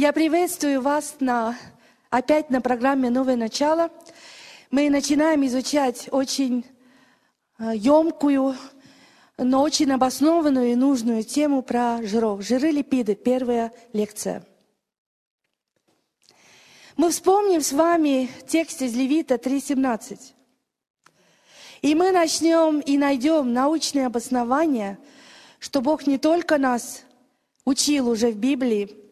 Я 0.00 0.12
приветствую 0.12 0.80
вас 0.80 1.16
на, 1.18 1.58
опять 2.08 2.50
на 2.50 2.60
программе 2.60 3.10
«Новое 3.10 3.34
начало». 3.34 3.90
Мы 4.70 4.90
начинаем 4.90 5.44
изучать 5.46 6.08
очень 6.12 6.64
емкую, 7.58 8.54
но 9.38 9.60
очень 9.60 9.90
обоснованную 9.90 10.70
и 10.70 10.76
нужную 10.76 11.24
тему 11.24 11.62
про 11.62 12.00
жиров. 12.04 12.42
Жиры, 12.42 12.70
липиды. 12.70 13.16
Первая 13.16 13.72
лекция. 13.92 14.46
Мы 16.96 17.10
вспомним 17.10 17.60
с 17.60 17.72
вами 17.72 18.30
текст 18.46 18.80
из 18.82 18.94
Левита 18.94 19.34
3.17. 19.34 20.16
И 21.82 21.96
мы 21.96 22.12
начнем 22.12 22.78
и 22.78 22.96
найдем 22.96 23.52
научное 23.52 24.06
обоснование, 24.06 24.96
что 25.58 25.80
Бог 25.80 26.06
не 26.06 26.18
только 26.18 26.56
нас 26.56 27.02
учил 27.64 28.08
уже 28.08 28.30
в 28.30 28.36
Библии, 28.36 29.07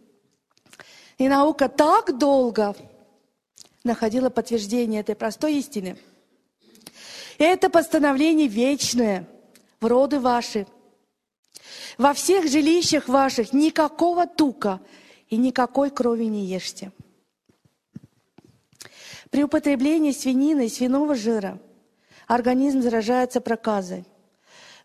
и 1.19 1.29
наука 1.29 1.69
так 1.69 2.19
долго 2.19 2.77
находила 3.85 4.31
подтверждение 4.31 5.01
этой 5.01 5.15
простой 5.15 5.55
истины. 5.55 5.97
Это 7.39 7.71
постановление 7.71 8.49
вечное 8.49 9.29
в 9.81 9.87
роды 9.87 10.21
ваши. 10.21 10.67
Во 11.99 12.13
всех 12.13 12.49
жилищах 12.49 13.09
ваших 13.09 13.53
никакого 13.53 14.27
тука 14.27 14.81
и 15.29 15.37
никакой 15.37 15.91
крови 15.91 16.27
не 16.27 16.45
ешьте. 16.45 16.93
При 19.31 19.45
употреблении 19.45 20.13
свинины 20.13 20.67
и 20.67 20.71
свиного 20.71 21.15
жира 21.15 21.59
организм 22.27 22.81
заражается 22.81 23.41
проказой. 23.41 24.05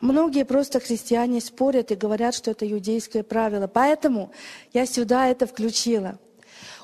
Многие 0.01 0.45
просто 0.45 0.79
христиане 0.79 1.39
спорят 1.41 1.91
и 1.91 1.95
говорят, 1.95 2.33
что 2.33 2.49
это 2.51 2.69
иудейское 2.69 3.21
правило. 3.21 3.67
Поэтому 3.67 4.31
я 4.73 4.87
сюда 4.87 5.27
это 5.27 5.45
включила. 5.45 6.17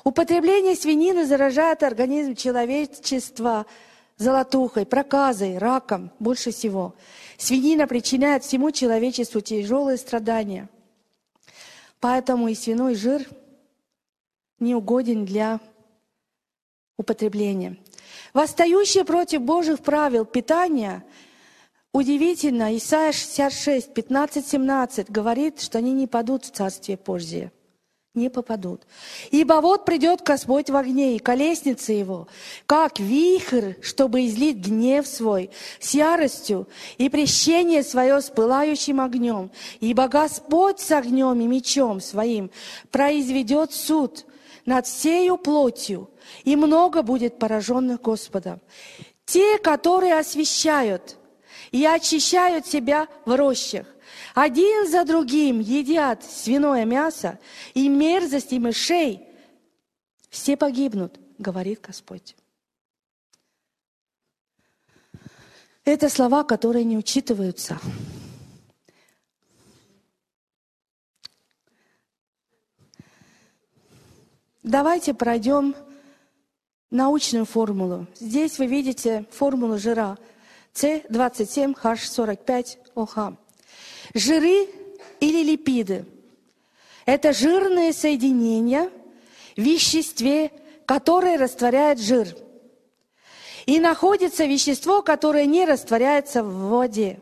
Употребление 0.04 0.76
свинины 0.76 1.26
заражает 1.26 1.82
организм 1.82 2.36
человечества 2.36 3.66
золотухой, 4.18 4.86
проказой, 4.86 5.58
раком 5.58 6.12
больше 6.20 6.52
всего. 6.52 6.94
Свинина 7.36 7.88
причиняет 7.88 8.44
всему 8.44 8.70
человечеству 8.70 9.40
тяжелые 9.40 9.98
страдания. 9.98 10.68
Поэтому 11.98 12.46
и 12.46 12.54
свиной 12.54 12.94
жир 12.94 13.28
не 14.60 14.76
угоден 14.76 15.24
для 15.24 15.58
употребления. 16.96 17.76
Восстающие 18.32 19.04
против 19.04 19.42
Божьих 19.42 19.80
правил 19.80 20.24
питания– 20.24 21.04
Удивительно, 21.98 22.76
Исайя 22.76 23.10
66, 23.10 23.92
15, 23.92 24.46
17 24.46 25.10
говорит, 25.10 25.60
что 25.60 25.78
они 25.78 25.92
не 25.92 26.06
падут 26.06 26.44
в 26.44 26.52
Царствие 26.52 26.96
Божье. 26.96 27.50
Не 28.14 28.30
попадут. 28.30 28.86
Ибо 29.32 29.54
вот 29.54 29.84
придет 29.84 30.22
Господь 30.22 30.70
в 30.70 30.76
огне, 30.76 31.16
и 31.16 31.18
колесница 31.18 31.92
его, 31.92 32.28
как 32.66 33.00
вихрь, 33.00 33.74
чтобы 33.82 34.26
излить 34.26 34.58
гнев 34.58 35.08
свой 35.08 35.50
с 35.80 35.92
яростью 35.92 36.68
и 36.98 37.08
прещение 37.08 37.82
свое 37.82 38.20
с 38.20 38.30
пылающим 38.30 39.00
огнем. 39.00 39.50
Ибо 39.80 40.06
Господь 40.06 40.78
с 40.78 40.92
огнем 40.92 41.40
и 41.40 41.48
мечом 41.48 42.00
своим 42.00 42.52
произведет 42.92 43.72
суд 43.72 44.24
над 44.66 44.86
всею 44.86 45.36
плотью, 45.36 46.10
и 46.44 46.54
много 46.54 47.02
будет 47.02 47.40
пораженных 47.40 48.02
Господом. 48.02 48.60
Те, 49.24 49.58
которые 49.58 50.16
освящают– 50.16 51.16
и 51.72 51.84
очищают 51.84 52.66
себя 52.66 53.08
в 53.24 53.36
рощах. 53.36 53.86
Один 54.34 54.88
за 54.88 55.04
другим 55.04 55.60
едят 55.60 56.24
свиное 56.24 56.84
мясо 56.84 57.38
и 57.74 57.88
мерзости 57.88 58.56
мышей. 58.56 59.26
Все 60.30 60.56
погибнут, 60.56 61.18
говорит 61.38 61.80
Господь. 61.80 62.36
Это 65.84 66.08
слова, 66.08 66.44
которые 66.44 66.84
не 66.84 66.98
учитываются. 66.98 67.78
Давайте 74.62 75.14
пройдем 75.14 75.74
научную 76.90 77.46
формулу. 77.46 78.06
Здесь 78.16 78.58
вы 78.58 78.66
видите 78.66 79.26
формулу 79.30 79.78
жира– 79.78 80.18
С27H45OH. 80.74 83.36
Жиры 84.14 84.68
или 85.20 85.42
липиды– 85.42 86.04
это 87.06 87.32
жирные 87.32 87.92
соединения 87.92 88.90
в 89.56 89.60
веществе, 89.60 90.52
которое 90.84 91.38
растворяет 91.38 91.98
жир. 91.98 92.36
И 93.66 93.80
находится 93.80 94.44
вещество, 94.44 95.02
которое 95.02 95.46
не 95.46 95.64
растворяется 95.64 96.42
в 96.42 96.68
воде. 96.68 97.18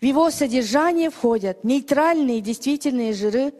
В 0.00 0.04
его 0.04 0.30
содержание 0.30 1.10
входят 1.10 1.62
нейтральные 1.62 2.40
действительные 2.40 3.12
жиры, 3.12 3.52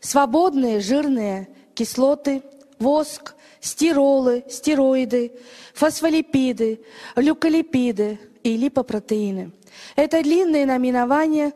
свободные 0.00 0.80
жирные 0.80 1.48
кислоты, 1.74 2.42
воск, 2.78 3.34
стиролы, 3.60 4.44
стероиды, 4.48 5.32
фосфолипиды, 5.74 6.80
люколипиды, 7.16 8.18
и 8.42 8.56
липопротеины. 8.56 9.52
Это 9.96 10.22
длинные 10.22 10.66
наименования, 10.66 11.52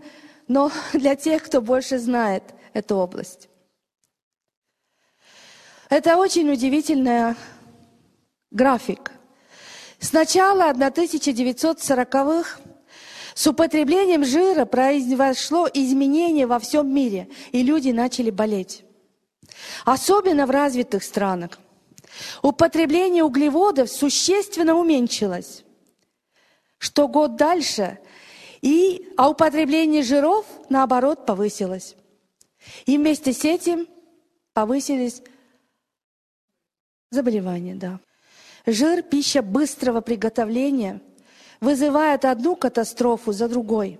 но 0.48 0.70
для 0.92 1.16
тех, 1.16 1.42
кто 1.42 1.60
больше 1.60 1.98
знает 1.98 2.42
эту 2.72 2.96
область. 2.96 3.48
Это 5.88 6.16
очень 6.16 6.50
удивительный 6.50 7.34
график. 8.50 9.12
С 10.00 10.12
начала 10.12 10.72
1940-х 10.72 12.60
с 13.34 13.46
употреблением 13.48 14.24
жира 14.24 14.64
произошло 14.64 15.68
изменение 15.72 16.46
во 16.46 16.58
всем 16.58 16.94
мире, 16.94 17.28
и 17.50 17.62
люди 17.62 17.90
начали 17.90 18.30
болеть. 18.30 18.84
Особенно 19.84 20.46
в 20.46 20.50
развитых 20.50 21.02
странах. 21.02 21.58
Употребление 22.42 23.24
углеводов 23.24 23.90
существенно 23.90 24.76
уменьшилось 24.76 25.63
что 26.84 27.08
год 27.08 27.36
дальше, 27.36 27.98
и, 28.60 29.08
а 29.16 29.30
употребление 29.30 30.02
жиров, 30.02 30.44
наоборот, 30.68 31.24
повысилось. 31.24 31.96
И 32.84 32.98
вместе 32.98 33.32
с 33.32 33.42
этим 33.44 33.88
повысились 34.52 35.22
заболевания, 37.10 37.74
да. 37.74 38.00
Жир– 38.66 39.02
пища 39.10 39.40
быстрого 39.40 40.02
приготовления, 40.02 41.00
вызывает 41.60 42.26
одну 42.26 42.54
катастрофу 42.54 43.32
за 43.32 43.48
другой. 43.48 43.98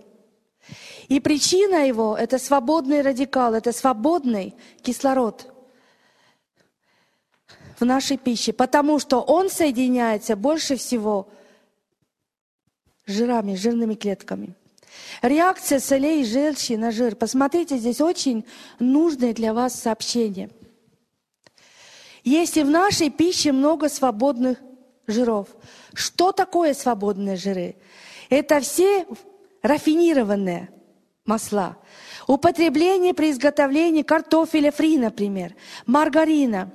И 1.09 1.21
причина 1.21 1.87
его– 1.87 2.15
это 2.19 2.39
свободный 2.39 3.01
радикал, 3.01 3.55
это 3.55 3.73
свободный 3.73 4.55
кислород 4.83 5.51
в 7.81 7.85
нашей 7.87 8.19
пище, 8.19 8.53
потому 8.53 8.99
что 8.99 9.21
он 9.21 9.49
соединяется 9.49 10.37
больше 10.37 10.77
всего– 10.77 11.31
жирами, 13.07 13.55
жирными 13.55 13.95
клетками. 13.95 14.55
Реакция 15.23 15.81
солей 15.81 16.23
и 16.23 16.25
желчи 16.25 16.75
на 16.75 16.91
жир. 16.91 17.17
Посмотрите, 17.17 17.77
здесь 17.79 18.01
очень 18.01 18.45
нужное 18.79 19.33
для 19.33 19.53
вас 19.53 19.75
сообщение. 19.75 20.51
Если 22.23 22.63
в 22.63 22.71
нашей 22.71 23.11
пище 23.11 23.53
много 23.53 23.89
свободных 23.89 24.59
жиров, 25.07 25.49
что 25.93 26.33
такое 26.33 26.75
свободные 26.75 27.37
жиры? 27.37 27.77
Это 28.31 28.61
все 28.61 29.07
рафинированные 29.63 30.71
масла. 31.27 31.77
Употребление 32.27 33.13
при 33.13 33.31
изготовлении 33.31 34.03
картофеля 34.03 34.73
фри, 34.73 34.97
например, 34.97 35.55
маргарина 35.87 36.73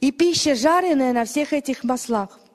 и 0.00 0.10
пища, 0.10 0.54
жареная 0.54 1.12
на 1.12 1.24
всех 1.24 1.52
этих 1.52 1.84
маслах– 1.84 2.40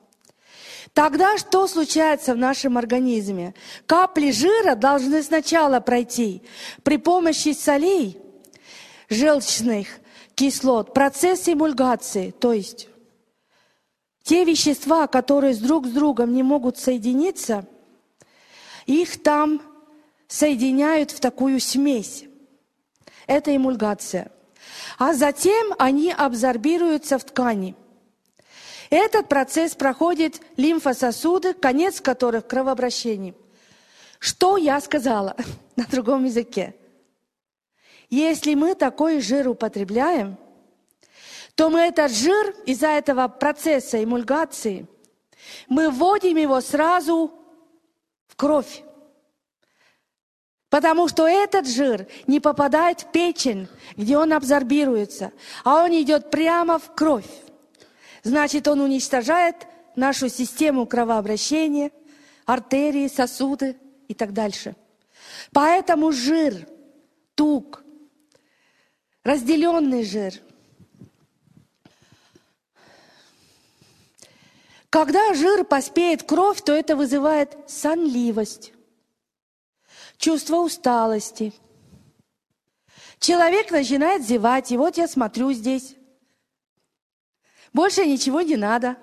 Тогда 0.94 1.38
что 1.38 1.66
случается 1.66 2.34
в 2.34 2.36
нашем 2.36 2.76
организме? 2.76 3.54
Капли 3.86 4.30
жира 4.30 4.74
должны 4.74 5.22
сначала 5.22 5.80
пройти 5.80 6.42
при 6.82 6.98
помощи 6.98 7.54
солей, 7.54 8.20
желчных 9.08 9.88
кислот, 10.34 10.92
процесс 10.92 11.48
эмульгации, 11.48 12.30
то 12.30 12.52
есть 12.52 12.88
те 14.22 14.44
вещества, 14.44 15.06
которые 15.06 15.54
друг 15.56 15.86
с 15.86 15.90
другом 15.90 16.34
не 16.34 16.42
могут 16.42 16.78
соединиться, 16.78 17.66
их 18.84 19.22
там 19.22 19.62
соединяют 20.28 21.10
в 21.10 21.20
такую 21.20 21.58
смесь. 21.60 22.24
Это 23.26 23.54
эмульгация. 23.56 24.30
А 24.98 25.14
затем 25.14 25.74
они 25.78 26.12
абсорбируются 26.12 27.18
в 27.18 27.24
ткани– 27.24 27.76
этот 28.92 29.26
процесс 29.26 29.74
проходит 29.74 30.42
лимфососуды, 30.58 31.54
конец 31.54 32.02
которых 32.02 32.46
кровообращение. 32.46 33.34
Что 34.18 34.58
я 34.58 34.78
сказала 34.82 35.34
на 35.76 35.86
другом 35.86 36.24
языке? 36.24 36.76
Если 38.10 38.52
мы 38.54 38.74
такой 38.74 39.22
жир 39.22 39.48
употребляем, 39.48 40.36
то 41.54 41.70
мы 41.70 41.80
этот 41.80 42.12
жир 42.12 42.54
из-за 42.66 42.88
этого 42.88 43.28
процесса 43.28 44.04
эмульгации, 44.04 44.86
мы 45.68 45.88
вводим 45.88 46.36
его 46.36 46.60
сразу 46.60 47.32
в 48.26 48.36
кровь. 48.36 48.82
Потому 50.68 51.08
что 51.08 51.26
этот 51.26 51.66
жир 51.66 52.06
не 52.26 52.40
попадает 52.40 53.00
в 53.00 53.10
печень, 53.10 53.68
где 53.96 54.18
он 54.18 54.34
абсорбируется, 54.34 55.32
а 55.64 55.82
он 55.84 55.92
идет 55.92 56.30
прямо 56.30 56.78
в 56.78 56.94
кровь. 56.94 57.24
Значит, 58.22 58.68
он 58.68 58.80
уничтожает 58.80 59.66
нашу 59.96 60.28
систему 60.28 60.86
кровообращения, 60.86 61.90
артерии, 62.46 63.08
сосуды 63.08 63.76
и 64.08 64.14
так 64.14 64.32
дальше. 64.32 64.76
Поэтому 65.52 66.12
жир, 66.12 66.68
тук, 67.34 67.84
разделенный 69.24 70.04
жир. 70.04 70.34
Когда 74.90 75.32
жир 75.32 75.64
поспеет 75.64 76.22
кровь, 76.22 76.62
то 76.62 76.72
это 76.72 76.96
вызывает 76.96 77.56
сонливость, 77.66 78.74
чувство 80.18 80.56
усталости. 80.56 81.54
Человек 83.18 83.70
начинает 83.70 84.22
зевать, 84.22 84.70
и 84.70 84.76
вот 84.76 84.98
я 84.98 85.08
смотрю 85.08 85.52
здесь. 85.52 85.96
Больше 87.72 88.04
ничего 88.06 88.40
не 88.42 88.56
надо. 88.56 88.96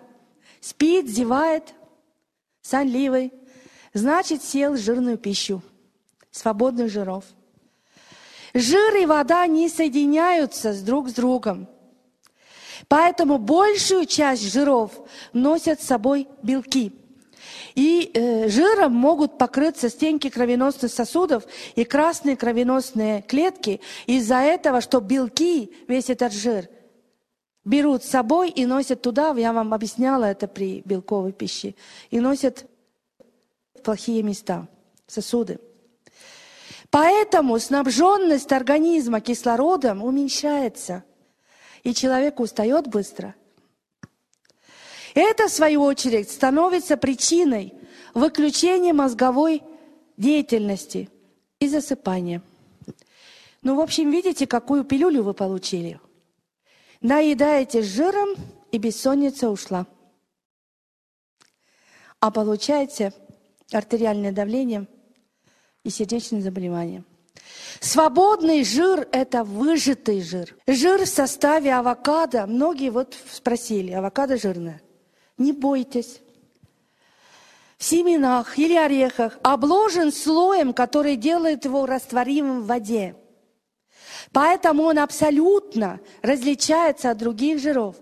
Спит, 0.61 1.07
зевает, 1.07 1.73
сонливый. 2.61 3.33
Значит, 3.93 4.43
сел 4.43 4.75
жирную 4.77 5.17
пищу, 5.17 5.61
свободных 6.31 6.91
жиров. 6.91 7.25
Жир 8.53 8.95
и 8.97 9.05
вода 9.05 9.45
не 9.47 9.69
соединяются 9.69 10.73
друг 10.83 11.09
с 11.09 11.13
другом. 11.13 11.67
Поэтому 12.87 13.37
большую 13.37 14.05
часть 14.05 14.51
жиров 14.51 14.91
носят 15.33 15.81
с 15.81 15.87
собой 15.87 16.27
белки. 16.41 16.93
И 17.75 18.11
э, 18.13 18.49
жиром 18.49 18.93
могут 18.93 19.37
покрыться 19.37 19.89
стенки 19.89 20.29
кровеносных 20.29 20.91
сосудов 20.91 21.43
и 21.75 21.83
красные 21.83 22.35
кровеносные 22.35 23.21
клетки 23.21 23.81
из-за 24.05 24.37
этого, 24.37 24.81
что 24.81 24.99
белки, 24.99 25.71
весь 25.87 26.09
этот 26.09 26.33
жир, 26.33 26.67
берут 27.69 28.03
с 28.03 28.09
собой 28.09 28.49
и 28.49 28.65
носят 28.65 29.03
туда, 29.03 29.31
я 29.37 29.53
вам 29.53 29.73
объясняла 29.73 30.25
это 30.25 30.47
при 30.47 30.81
белковой 30.85 31.31
пище, 31.31 31.75
и 32.09 32.19
носят 32.19 32.65
в 33.75 33.81
плохие 33.83 34.23
места, 34.23 34.67
сосуды. 35.05 35.59
Поэтому 36.89 37.59
снабженность 37.59 38.51
организма 38.51 39.21
кислородом 39.21 40.03
уменьшается, 40.03 41.03
и 41.83 41.93
человек 41.93 42.39
устает 42.39 42.87
быстро. 42.87 43.35
Это, 45.13 45.47
в 45.47 45.51
свою 45.51 45.83
очередь, 45.83 46.31
становится 46.31 46.97
причиной 46.97 47.73
выключения 48.15 48.93
мозговой 48.93 49.61
деятельности 50.17 51.09
и 51.59 51.67
засыпания. 51.67 52.41
Ну, 53.61 53.75
в 53.75 53.79
общем, 53.79 54.09
видите, 54.09 54.47
какую 54.47 54.83
пилюлю 54.83 55.21
вы 55.21 55.35
получили. 55.35 55.99
Наедаете 57.01 57.81
жиром, 57.81 58.35
и 58.71 58.77
бессонница 58.77 59.49
ушла. 59.49 59.87
А 62.19 62.31
получаете 62.31 63.13
артериальное 63.71 64.31
давление 64.31 64.87
и 65.83 65.89
сердечные 65.89 66.41
заболевания. 66.41 67.03
Свободный 67.79 68.63
жир– 68.63 69.07
это 69.11 69.43
выжатый 69.43 70.21
жир. 70.21 70.55
Жир 70.67 71.05
в 71.05 71.07
составе 71.07 71.73
авокадо. 71.73 72.45
Многие 72.45 72.89
вот 72.89 73.15
спросили, 73.31 73.91
авокадо 73.91 74.37
жирное. 74.37 74.81
Не 75.37 75.53
бойтесь. 75.53 76.21
В 77.77 77.83
семенах 77.85 78.59
или 78.59 78.75
орехах 78.75 79.39
обложен 79.41 80.11
слоем, 80.11 80.73
который 80.73 81.15
делает 81.15 81.63
его 81.63 81.85
растворимым 81.85 82.63
в 82.63 82.67
воде. 82.67 83.15
Поэтому 84.31 84.83
он 84.83 84.99
абсолютно 84.99 85.99
различается 86.21 87.11
от 87.11 87.17
других 87.17 87.59
жиров. 87.59 87.95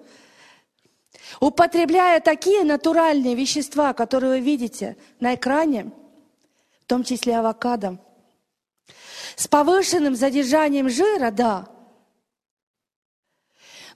Употребляя 1.40 2.20
такие 2.20 2.64
натуральные 2.64 3.36
вещества, 3.36 3.94
которые 3.94 4.34
вы 4.34 4.40
видите 4.40 4.98
на 5.20 5.36
экране, 5.36 5.92
в 6.82 6.86
том 6.86 7.04
числе 7.04 7.38
авокадо, 7.38 8.00
с 9.36 9.48
повышенным 9.48 10.16
задержанием 10.16 10.90
жира, 10.90 11.32
да, 11.32 11.70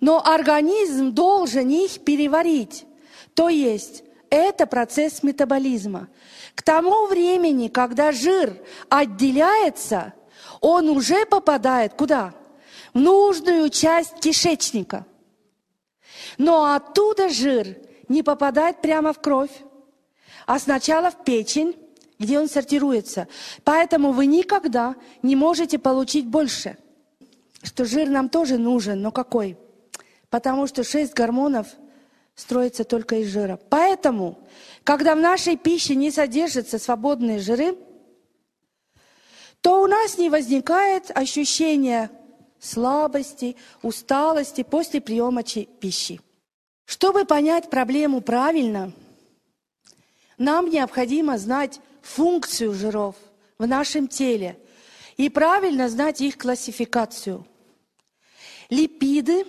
но 0.01 0.21
организм 0.25 1.13
должен 1.13 1.69
их 1.69 2.03
переварить. 2.03 2.85
То 3.33 3.49
есть 3.49 4.03
это 4.29 4.65
процесс 4.65 5.23
метаболизма. 5.23 6.09
К 6.55 6.63
тому 6.63 7.05
времени, 7.07 7.69
когда 7.69 8.11
жир 8.11 8.61
отделяется, 8.89 10.13
он 10.61 10.89
уже 10.89 11.25
попадает 11.25 11.95
куда? 11.95 12.33
В 12.93 12.99
нужную 12.99 13.69
часть 13.69 14.19
кишечника. 14.19 15.05
Но 16.37 16.73
оттуда 16.73 17.29
жир 17.29 17.77
не 18.07 18.23
попадает 18.23 18.81
прямо 18.81 19.11
в 19.11 19.19
кровь, 19.19 19.51
а 20.45 20.59
сначала 20.59 21.09
в 21.09 21.23
печень, 21.23 21.75
где 22.19 22.39
он 22.39 22.47
сортируется. 22.47 23.27
Поэтому 23.63 24.11
вы 24.11 24.27
никогда 24.27 24.95
не 25.23 25.35
можете 25.35 25.79
получить 25.79 26.27
больше. 26.27 26.77
Что 27.63 27.85
жир 27.85 28.09
нам 28.09 28.29
тоже 28.29 28.57
нужен, 28.57 29.01
но 29.01 29.11
какой? 29.11 29.57
Потому 30.29 30.67
что 30.67 30.83
шесть 30.83 31.13
гормонов 31.13 31.67
строится 32.35 32.83
только 32.83 33.17
из 33.17 33.27
жира. 33.27 33.59
Поэтому, 33.69 34.39
когда 34.83 35.15
в 35.15 35.19
нашей 35.19 35.57
пище 35.57 35.95
не 35.95 36.11
содержатся 36.11 36.79
свободные 36.79 37.39
жиры, 37.39 37.75
то 39.61 39.81
у 39.81 39.87
нас 39.87 40.17
не 40.17 40.29
возникает 40.29 41.15
ощущения 41.15 42.11
слабости, 42.59 43.55
усталости 43.81 44.63
после 44.63 45.01
приема 45.01 45.43
пищи. 45.43 46.19
Чтобы 46.85 47.25
понять 47.25 47.69
проблему 47.69 48.21
правильно, 48.21 48.91
нам 50.37 50.69
необходимо 50.69 51.37
знать 51.37 51.79
функцию 52.01 52.73
жиров 52.73 53.15
в 53.57 53.67
нашем 53.67 54.07
теле 54.07 54.59
и 55.17 55.29
правильно 55.29 55.87
знать 55.89 56.21
их 56.21 56.37
классификацию. 56.37 57.45
Липиды, 58.69 59.45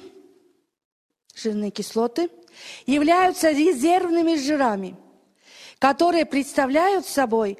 жирные 1.34 1.70
кислоты, 1.70 2.28
являются 2.84 3.50
резервными 3.50 4.36
жирами, 4.36 4.96
которые 5.78 6.26
представляют 6.26 7.06
собой 7.06 7.58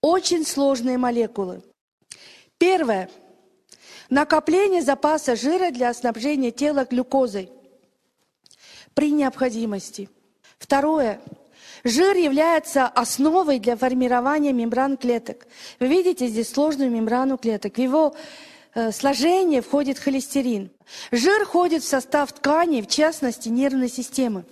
очень 0.00 0.46
сложные 0.46 0.98
молекулы. 0.98 1.62
Первое. 2.64 3.10
Накопление 4.08 4.80
запаса 4.80 5.36
жира 5.36 5.70
для 5.70 5.92
снабжения 5.92 6.50
тела 6.50 6.86
глюкозой 6.86 7.50
при 8.94 9.10
необходимости. 9.10 10.08
Второе. 10.56 11.20
Жир 11.84 12.16
является 12.16 12.86
основой 12.86 13.58
для 13.58 13.76
формирования 13.76 14.54
мембран 14.54 14.96
клеток. 14.96 15.46
Вы 15.78 15.88
видите 15.88 16.26
здесь 16.26 16.48
сложную 16.48 16.90
мембрану 16.90 17.36
клеток. 17.36 17.74
В 17.74 17.82
его 17.82 18.16
э, 18.74 18.92
сложение 18.92 19.60
входит 19.60 19.98
холестерин. 19.98 20.70
Жир 21.12 21.44
входит 21.44 21.82
в 21.82 21.86
состав 21.86 22.32
тканей, 22.32 22.80
в 22.80 22.88
частности 22.88 23.50
нервной 23.50 23.90
системы. 23.90 24.46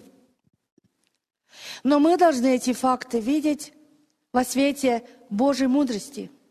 Но 1.82 1.98
мы 1.98 2.18
должны 2.18 2.56
эти 2.56 2.74
факты 2.74 3.20
видеть 3.20 3.72
во 4.34 4.44
свете 4.44 5.02
Божьей 5.30 5.68
мудрости– 5.68 6.30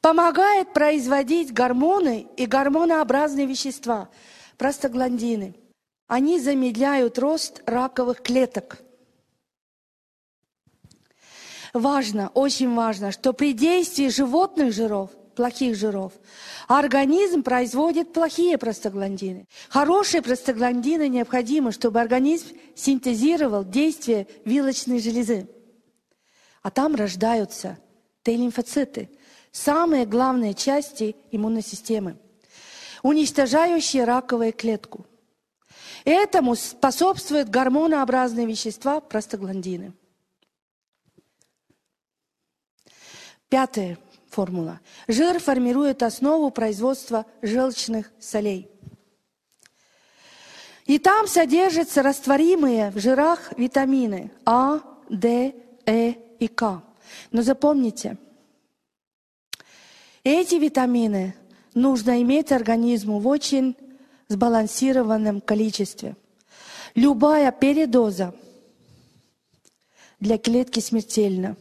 Помогает 0.00 0.72
производить 0.72 1.52
гормоны 1.52 2.26
и 2.36 2.46
гормонообразные 2.46 3.46
вещества, 3.46 4.08
простагландины. 4.56 5.54
Они 6.06 6.40
замедляют 6.40 7.18
рост 7.18 7.62
раковых 7.66 8.22
клеток. 8.22 8.78
Важно, 11.74 12.30
очень 12.34 12.74
важно, 12.74 13.12
что 13.12 13.32
при 13.32 13.52
действии 13.52 14.08
животных 14.08 14.72
жиров, 14.72 15.10
плохих 15.36 15.76
жиров, 15.76 16.14
организм 16.66 17.42
производит 17.42 18.12
плохие 18.12 18.56
простагландины. 18.58 19.46
Хорошие 19.68 20.22
простагландины 20.22 21.08
необходимы, 21.08 21.72
чтобы 21.72 22.00
организм 22.00 22.48
синтезировал 22.74 23.64
действие 23.64 24.26
вилочной 24.46 24.98
железы. 24.98 25.46
А 26.62 26.70
там 26.70 26.94
рождаются 26.94 27.78
Т-лимфоциты– 28.22 29.10
самые 29.52 30.06
главные 30.06 30.54
части 30.54 31.16
иммунной 31.30 31.62
системы, 31.62 32.16
уничтожающие 33.02 34.04
раковую 34.04 34.52
клетку. 34.52 35.06
Этому 36.04 36.54
способствуют 36.54 37.48
гормонообразные 37.48 38.46
вещества 38.46 39.00
простагландины. 39.00 39.92
Пятая 43.48 43.98
формула. 44.30 44.80
Жир 45.08 45.40
формирует 45.40 46.02
основу 46.02 46.50
производства 46.50 47.26
желчных 47.42 48.12
солей. 48.20 48.70
И 50.86 50.98
там 50.98 51.26
содержатся 51.26 52.02
растворимые 52.02 52.90
в 52.90 52.98
жирах 52.98 53.52
витамины 53.56 54.32
А, 54.44 54.80
Д, 55.08 55.54
Э 55.86 56.10
и 56.38 56.48
К. 56.48 56.82
Но 57.32 57.42
запомните, 57.42 58.16
эти 60.24 60.56
витамины 60.56 61.34
нужно 61.74 62.22
иметь 62.22 62.52
организму 62.52 63.18
в 63.18 63.26
очень 63.26 63.76
сбалансированном 64.28 65.40
количестве. 65.40 66.16
Любая 66.94 67.52
передоза 67.52 68.34
для 70.18 70.38
клетки 70.38 70.80
смертельна 70.80 71.56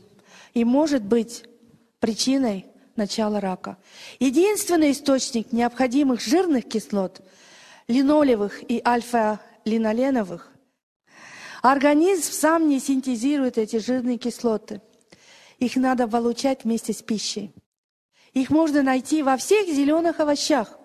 и 0.53 0.63
может 0.63 1.03
быть 1.03 1.45
причиной 1.99 2.65
начала 2.95 3.39
рака. 3.39 3.77
Единственный 4.19 4.91
источник 4.91 5.51
необходимых 5.51 6.21
жирных 6.21 6.67
кислот– 6.67 7.21
линолевых 7.87 8.61
и 8.69 8.81
альфа-линоленовых– 8.85 10.51
организм 11.61 12.31
сам 12.31 12.69
не 12.69 12.79
синтезирует 12.79 13.57
эти 13.57 13.77
жирные 13.77 14.17
кислоты. 14.17 14.81
Их 15.59 15.75
надо 15.75 16.07
получать 16.07 16.63
вместе 16.63 16.93
с 16.93 17.01
пищей. 17.01 17.51
Их 18.33 18.49
можно 18.49 18.83
найти 18.83 19.23
во 19.23 19.37
всех 19.37 19.67
зеленых 19.67 20.19
овощах, 20.19 20.77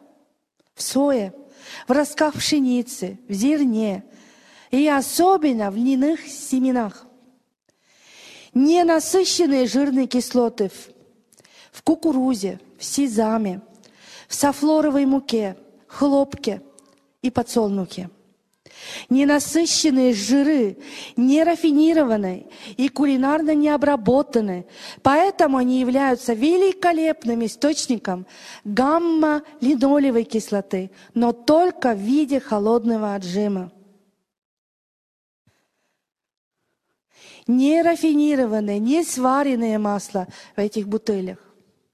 в 0.75 0.83
сое, 0.83 1.35
в 1.87 1.93
ростках 1.93 2.35
пшеницы, 2.35 3.19
в 3.29 3.33
зерне 3.33 4.05
и 4.71 4.89
особенно 4.89 5.71
в 5.71 5.77
льняных 5.77 6.27
семенах. 6.27 7.07
Ненасыщенные 8.55 9.67
жирные 9.67 10.07
кислоты 10.07 10.71
в 11.73 11.83
кукурузе, 11.83 12.61
в 12.79 12.85
сезаме, 12.85 13.61
в 14.29 14.35
софлоровой 14.35 15.07
муке, 15.07 15.57
хлопке 15.87 16.63
и 17.21 17.31
подсолнухе– 17.31 18.11
ненасыщенные 19.09 20.15
жиры, 20.15 20.79
нерафинированные 21.17 22.47
и 22.77 22.89
кулинарно 22.89 23.55
необработанные. 23.55 24.67
Поэтому 25.03 25.59
они 25.59 25.81
являются 25.81 26.33
великолепным 26.33 27.45
источником 27.45 28.27
гамма-линолевой 28.65 30.25
кислоты, 30.25 30.91
но 31.15 31.33
только 31.33 31.95
в 31.95 31.99
виде 31.99 32.41
холодного 32.41 33.15
отжима. 33.15 33.71
Нерафинированное, 37.47 38.79
не 38.79 39.05
сваренное 39.05 39.79
масло 39.79 40.29
в 40.57 40.61
этих 40.61 40.89
бутылях 40.89 41.39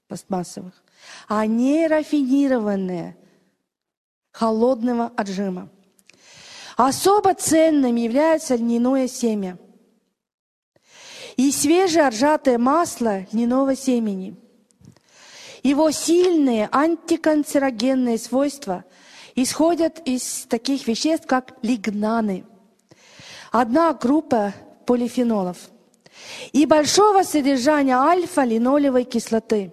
пластмассовых, 0.07 0.73
а 1.27 1.45
нерафинированное 1.45 3.17
холодного 4.31 5.11
отжима. 5.15 5.69
Особо 6.83 7.35
ценным 7.35 7.95
является 7.95 8.55
льняное 8.55 9.07
семя 9.07 9.59
и 11.37 11.51
свежее 11.51 12.07
ржатое 12.07 12.57
масло 12.57 13.27
льняного 13.31 13.75
семени. 13.75 14.35
Его 15.61 15.91
сильные 15.91 16.67
антиканцерогенные 16.71 18.17
свойства 18.17 18.83
исходят 19.35 20.01
из 20.05 20.47
таких 20.49 20.87
веществ, 20.87 21.27
как 21.27 21.53
лигнаны. 21.61 22.45
Одна 23.51 23.93
группа 23.93 24.51
полифенолов 24.87 25.57
и 26.51 26.65
большого 26.65 27.21
содержания 27.21 27.95
альфа-линолевой 27.95 29.03
кислоты. 29.03 29.71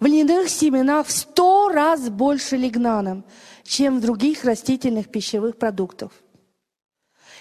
В 0.00 0.06
льняных 0.06 0.48
семенах 0.48 1.08
в 1.08 1.12
сто 1.12 1.68
раз 1.68 2.08
больше 2.08 2.56
лигнаном, 2.56 3.24
чем 3.64 3.98
в 3.98 4.00
других 4.00 4.44
растительных 4.44 5.08
пищевых 5.08 5.56
продуктов. 5.56 6.12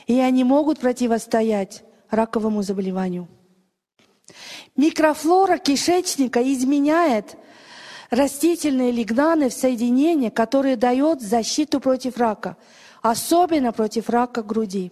И 0.08 0.20
они 0.20 0.44
могут 0.44 0.80
противостоять 0.80 1.84
раковому 2.10 2.64
заболеванию. 2.64 3.28
Микрофлора 4.76 5.58
кишечника 5.58 6.42
изменяет 6.42 7.38
растительные 8.10 8.92
лигнаны 8.92 9.50
в 9.50 9.54
соединение, 9.54 10.32
которое 10.32 10.76
дает 10.76 11.22
защиту 11.22 11.80
против 11.80 12.18
рака, 12.18 12.58
особенно 13.02 13.72
против 13.72 14.10
рака 14.10 14.42
груди. 14.42 14.92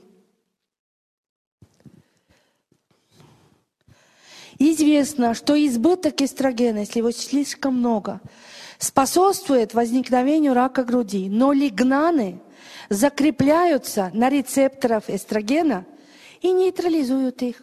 Известно, 4.57 5.33
что 5.33 5.53
избыток 5.55 6.21
эстрогена, 6.21 6.79
если 6.79 6.99
его 6.99 7.11
слишком 7.11 7.77
много, 7.77 8.21
способствует 8.77 9.73
возникновению 9.73 10.53
рака 10.53 10.83
груди, 10.83 11.29
но 11.29 11.51
лигнаны 11.51 12.39
закрепляются 12.89 14.11
на 14.13 14.29
рецепторах 14.29 15.09
эстрогена 15.09 15.85
и 16.41 16.51
нейтрализуют 16.51 17.41
их 17.41 17.61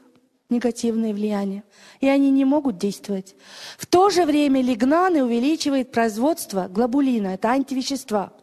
негативное 0.50 1.14
влияние, 1.14 1.64
и 2.00 2.08
они 2.08 2.30
не 2.30 2.44
могут 2.44 2.76
действовать. 2.76 3.34
В 3.78 3.86
то 3.86 4.10
же 4.10 4.24
время 4.24 4.60
лигнаны 4.60 5.24
увеличивают 5.24 5.90
производство 5.90 6.68
глобулина, 6.68 7.28
это 7.28 7.48
антивещества, 7.48 8.34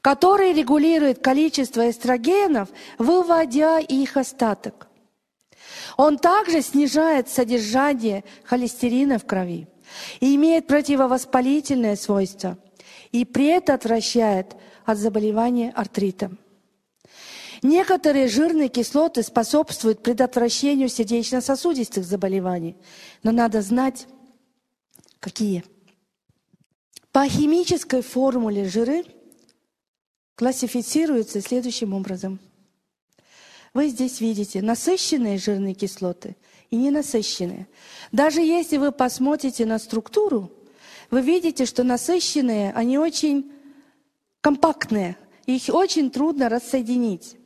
которые 0.00 0.52
регулируют 0.52 1.20
количество 1.20 1.88
эстрогенов, 1.88 2.68
выводя 2.98 3.78
их 3.78 4.16
остаток. 4.16 4.88
Он 5.96 6.18
также 6.18 6.60
снижает 6.60 7.28
содержание 7.28 8.24
холестерина 8.44 9.18
в 9.18 9.24
крови 9.24 9.66
и 10.20 10.34
имеет 10.34 10.66
противовоспалительное 10.66 11.96
свойство, 11.96 12.58
и 13.12 13.24
предотвращает 13.24 14.56
от 14.84 14.98
заболевания 14.98 15.72
артритом. 15.74 16.38
Некоторые 17.62 18.28
жирные 18.28 18.68
кислоты 18.68 19.22
способствуют 19.22 20.02
предотвращению 20.02 20.88
сердечно-сосудистых 20.88 22.04
заболеваний, 22.04 22.76
но 23.22 23.32
надо 23.32 23.62
знать, 23.62 24.06
какие. 25.20 25.64
По 27.12 27.26
химической 27.26 28.02
формуле 28.02 28.68
жиры 28.68 29.04
классифицируются 30.34 31.40
следующим 31.40 31.94
образом. 31.94 32.38
Вы 33.76 33.88
здесь 33.88 34.22
видите 34.22 34.62
насыщенные 34.62 35.36
жирные 35.36 35.74
кислоты 35.74 36.34
и 36.70 36.76
ненасыщенные. 36.76 37.68
Даже 38.10 38.40
если 38.40 38.78
вы 38.78 38.90
посмотрите 38.90 39.66
на 39.66 39.78
структуру, 39.78 40.50
вы 41.10 41.20
видите, 41.20 41.66
что 41.66 41.84
насыщенные, 41.84 42.72
они 42.72 42.96
очень 42.96 43.52
компактные, 44.40 45.18
их 45.44 45.64
очень 45.68 46.10
трудно 46.10 46.48
рассоединить. 46.48 47.36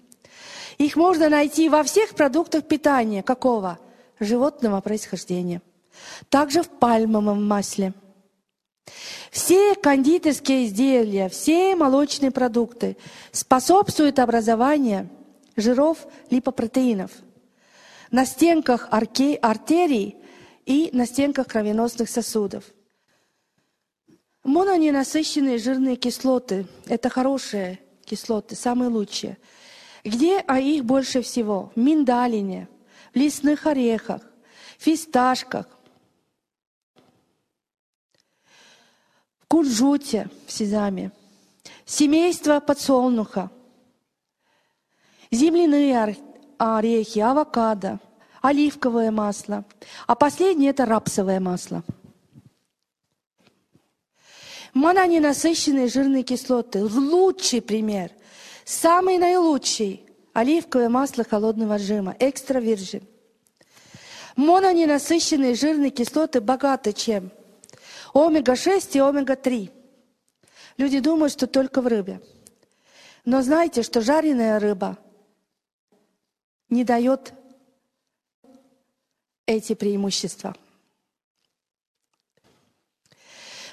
Их 0.79 0.95
можно 0.95 1.29
найти 1.29 1.69
во 1.69 1.83
всех 1.83 2.15
продуктах 2.15 2.63
питания. 2.63 3.25
Какого? 3.25 3.81
Животного 4.21 4.81
происхождения. 4.81 5.61
Также 6.29 6.63
в 6.63 6.69
пальмовом 6.69 7.45
масле. 7.45 7.93
Все 9.33 9.75
кондитерские 9.75 10.67
изделия, 10.67 11.29
все 11.29 11.75
молочные 11.75 12.31
продукты 12.31 12.97
способствуют 13.33 14.21
образованию 14.21 15.09
жиров 15.57 16.07
липопротеинов– 16.30 17.11
на 18.11 18.26
стенках 18.26 18.88
артерий 18.90 20.16
и 20.66 20.90
на 20.92 21.07
стенках 21.07 21.47
кровеносных 21.47 22.09
сосудов. 22.09 22.64
Мононенасыщенные 24.42 25.59
жирные 25.59 25.97
кислоты– 25.97 26.66
это 26.87 27.09
хорошие 27.09 27.78
кислоты, 28.04 28.57
самые 28.57 28.88
лучшие. 28.88 29.38
Где 30.02 30.38
а 30.38 30.59
их 30.59 30.85
больше 30.85 31.23
всего? 31.23 31.73
В 31.75 31.78
миндалине, 31.78 32.69
в 33.12 33.16
лесных 33.16 33.66
орехах, 33.66 34.23
фисташках, 34.78 35.66
в 39.40 39.47
кунжуте, 39.47 40.30
в 40.47 40.52
сезаме, 40.52 41.12
семейство 41.85 42.61
подсолнуха, 42.61 43.50
земляные 45.31 46.17
орехи, 46.59 47.21
авокадо, 47.21 48.01
оливковое 48.43 49.11
масло. 49.11 49.65
А 50.07 50.15
последнее– 50.15 50.71
это 50.73 50.87
рапсовое 50.87 51.41
масло. 51.41 51.83
Мононенасыщенные 54.75 55.89
жирные 55.89 56.23
кислоты– 56.23 56.85
лучший 56.85 57.61
пример. 57.61 58.13
Самый 58.65 59.19
наилучший– 59.19 60.05
оливковое 60.33 60.89
масло 60.89 61.25
холодного 61.25 61.75
отжима, 61.75 62.15
экстра 62.19 62.61
вирджин. 62.61 63.03
Мононенасыщенные 64.37 65.55
жирные 65.55 65.91
кислоты 65.91 66.41
богаты 66.41 66.93
чем? 66.93 67.33
Омега-6 68.15 68.91
и 68.93 68.99
омега-3. 69.01 69.71
Люди 70.77 71.01
думают, 71.01 71.33
что 71.33 71.47
только 71.47 71.83
в 71.83 71.89
рыбе. 71.89 72.21
Но 73.25 73.43
знаете, 73.43 73.83
что 73.83 74.01
жареная 74.01 74.59
рыба– 74.61 74.97
не 76.71 76.85
дает 76.85 77.35
эти 79.47 79.75
преимущества. 79.75 80.55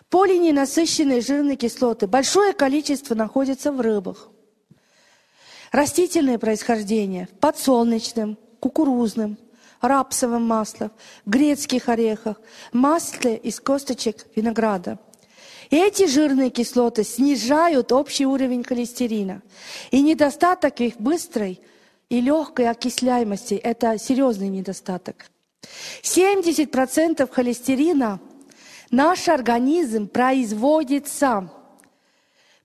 Полиненасыщенные 0.09 1.21
жирные 1.21 1.57
кислоты. 1.57 2.07
Большое 2.07 2.53
количество 2.53 3.13
находится 3.13 3.71
в 3.71 3.81
рыбах. 3.81 4.29
Растительное 5.71 6.39
происхождение 6.39 7.27
в 7.27 7.39
подсолнечном, 7.39 8.37
кукурузном, 8.59 9.37
рапсовом 9.81 10.65
грецких 11.25 11.89
орехах, 11.89 12.39
масле 12.71 13.35
из 13.35 13.59
косточек 13.59 14.25
винограда. 14.35 14.97
Эти 15.69 16.07
жирные 16.07 16.49
кислоты 16.49 17.03
снижают 17.03 17.91
общий 17.91 18.25
уровень 18.25 18.63
холестерина. 18.63 19.41
И 19.91 20.01
недостаток 20.01 20.79
их 20.79 20.97
быстрой 20.97 21.59
и 22.09 22.21
легкой 22.21 22.69
окисляемости– 22.69 23.53
это 23.63 23.97
серьезный 23.97 24.49
недостаток. 24.49 25.29
70% 26.03 27.29
холестерина 27.31 28.19
наш 28.91 29.27
организм 29.27 30.07
производит 30.07 31.07
сам 31.07 31.51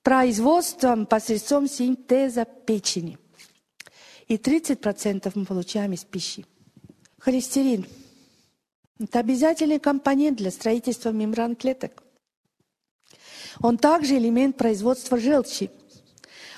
производством 0.03 1.07
посредством 1.07 1.69
синтеза 1.69 2.45
печени. 2.45 3.19
И 4.29 4.37
30% 4.37 5.33
мы 5.35 5.45
получаем 5.45 5.93
из 5.93 6.05
пищи. 6.05 6.47
Холестерин– 7.19 7.87
это 8.99 9.19
обязательный 9.19 9.79
компонент 9.79 10.39
для 10.39 10.51
строительства 10.51 11.11
мембран 11.11 11.57
клеток. 11.57 12.03
Он 13.61 13.77
также 13.77 14.17
элемент 14.17 14.57
производства 14.57 15.19
желчи. 15.19 15.71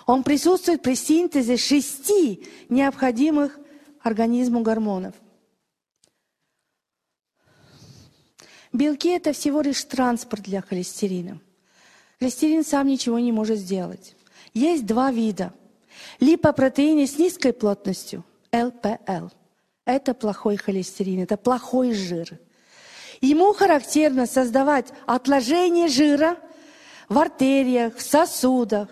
Он 0.06 0.22
присутствует 0.22 0.82
при 0.82 0.94
синтезе 0.94 1.56
шести 1.56 2.46
необходимых 2.68 3.58
организму 4.00 4.60
гормонов. 4.60 5.14
Белки– 8.72 9.08
это 9.10 9.32
всего 9.32 9.60
лишь 9.60 9.84
транспорт 9.84 10.42
для 10.42 10.60
холестерина. 10.60 11.40
Холестерин 12.18 12.64
сам 12.64 12.88
ничего 12.88 13.18
не 13.18 13.32
может 13.32 13.58
сделать. 13.58 14.14
Есть 14.52 14.84
два 14.84 15.10
вида. 15.10 15.54
Липопротеины 16.20 17.06
с 17.06 17.18
низкой 17.18 17.52
плотностью– 17.52 18.24
ЛПЛ. 18.52 19.28
Это 19.84 20.14
плохой 20.14 20.56
холестерин, 20.56 21.22
это 21.22 21.36
плохой 21.36 21.92
жир. 21.92 22.38
Ему 23.20 23.52
характерно 23.52 24.26
создавать 24.26 24.86
отложение 25.06 25.88
жира 25.88 26.36
в 27.08 27.18
артериях, 27.18 27.96
в 27.96 28.02
сосудах, 28.02 28.88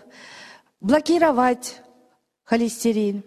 блокировать 0.83 1.81
холестерин. 2.45 3.23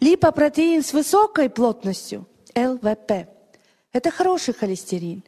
Липопротеин 0.00 0.82
с 0.82 0.92
высокой 0.92 1.48
плотностью– 1.48 2.26
ЛВП– 2.54 3.28
это 3.92 4.10
хороший 4.10 4.54
холестерин. 4.54 5.24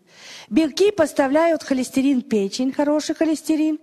Белки 0.49 0.91
поставляют 0.93 1.63
холестерин 1.63 2.23
печень, 2.23 2.73
хороший 2.73 3.15
холестерин, 3.15 3.81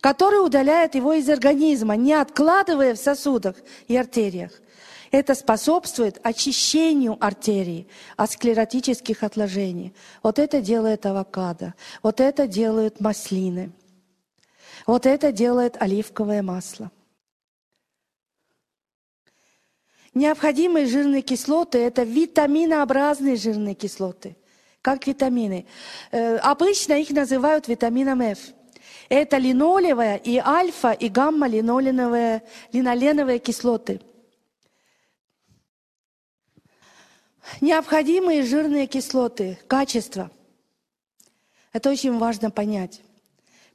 который 0.00 0.44
удаляет 0.44 0.94
его 0.94 1.12
из 1.12 1.28
организма, 1.28 1.96
не 1.96 2.14
откладывая 2.14 2.94
в 2.94 2.98
сосудах 2.98 3.56
и 3.88 3.96
артериях. 3.96 4.52
Это 5.10 5.34
способствует 5.34 6.18
очищению 6.22 7.18
артерий 7.20 7.86
от 8.16 8.30
склеротических 8.30 9.22
отложений. 9.22 9.94
Вот 10.22 10.38
это 10.38 10.62
делает 10.62 11.04
авокадо, 11.04 11.74
вот 12.02 12.18
это 12.20 12.46
делают 12.46 13.00
маслины, 13.00 13.72
вот 14.86 15.04
это 15.04 15.30
делает 15.30 15.76
оливковое 15.78 16.42
масло. 16.42 16.90
Необходимые 20.14 20.86
жирные 20.86 21.22
кислоты– 21.22 21.78
это 21.86 22.02
витаминообразные 22.02 23.36
жирные 23.36 23.74
кислоты, 23.74 24.36
как 24.82 25.06
витамины. 25.06 25.66
Э, 26.10 26.36
обычно 26.36 26.94
их 26.94 27.10
называют 27.10 27.66
витамином 27.66 28.20
F. 28.20 28.38
Это 29.08 29.38
линолевая 29.38 30.16
и 30.16 30.36
альфа 30.36 30.92
и 30.92 31.08
гамма-линоленовые 31.08 32.42
линоленовые 32.72 33.38
кислоты. 33.38 34.00
Необходимые 37.60 38.42
жирные 38.42 38.86
кислоты, 38.86 39.58
качество. 39.66 40.30
Это 41.72 41.90
очень 41.90 42.18
важно 42.18 42.50
понять. 42.50 43.00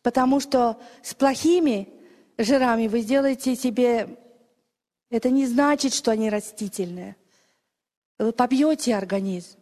Потому 0.03 0.39
что 0.39 0.79
с 1.01 1.15
плохими 1.15 1.89
жирами 2.37 2.87
вы 2.87 3.01
сделаете 3.01 3.55
себе 3.55 4.17
это 5.09 5.29
не 5.29 5.45
значит, 5.45 5.93
что 5.93 6.11
они 6.11 6.29
растительные. 6.29 7.15
Вы 8.19 8.31
побьете 8.31 8.95
организм. 8.95 9.57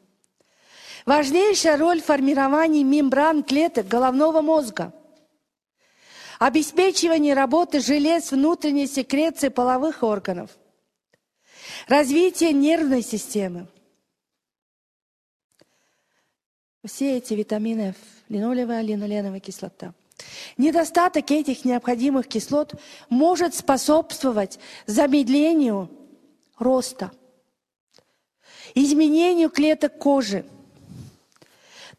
Важнейшая 1.05 1.77
роль 1.77 2.01
в 2.01 2.05
формировании 2.05 2.83
мембран 2.83 3.43
клеток 3.43 3.87
головного 3.87 4.41
мозга. 4.41 4.93
Обеспечивание 6.39 7.33
работы 7.33 7.79
желез 7.79 8.31
внутренней 8.31 8.87
секреции 8.87 9.49
половых 9.49 10.03
органов. 10.03 10.49
Развитие 11.87 12.53
нервной 12.53 13.03
системы. 13.03 13.67
Все 16.83 17.17
эти 17.17 17.33
витамины, 17.33 17.95
линолевая, 18.29 18.81
линоленовая 18.81 19.39
кислота– 19.39 19.93
Недостаток 20.57 21.31
этих 21.31 21.65
необходимых 21.65 22.27
кислот 22.27 22.75
может 23.09 23.55
способствовать 23.55 24.59
замедлению 24.85 25.89
роста, 26.57 27.11
изменению 28.73 29.49
клеток 29.49 29.97
кожи. 29.97 30.45